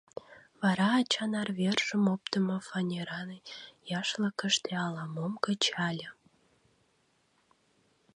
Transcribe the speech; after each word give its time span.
Вара 0.61 0.87
ачан 0.99 1.31
арвержым 1.41 2.03
оптымо 2.13 2.57
фанеран 2.67 3.29
яшлыкыште 3.99 4.71
ала-мом 4.85 5.33
кычале. 5.43 6.09